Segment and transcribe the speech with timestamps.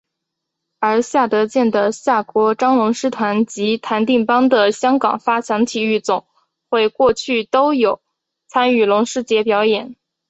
[0.79, 6.25] 而夏德健的夏国璋龙狮团及谭定邦的香港发强体育总
[6.71, 8.01] 会过去都有
[8.47, 9.95] 参与龙狮节表演。